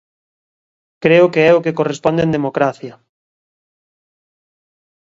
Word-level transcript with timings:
Creo 1.03 1.25
que 1.33 1.41
é 1.49 1.51
o 1.57 1.63
que 1.63 1.77
corresponde 1.79 2.21
en 2.23 2.35
democracia. 2.37 2.93